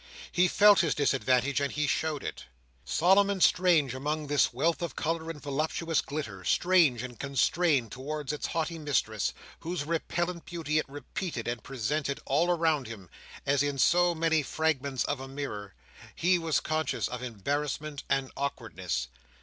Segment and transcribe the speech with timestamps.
[0.31, 2.45] He felt his disadvantage, and he showed it.
[2.83, 8.33] Solemn and strange among this wealth of colour and voluptuous glitter, strange and constrained towards
[8.33, 13.11] its haughty mistress, whose repellent beauty it repeated, and presented all around him,
[13.45, 15.75] as in so many fragments of a mirror,
[16.15, 19.07] he was conscious of embarrassment and awkwardness.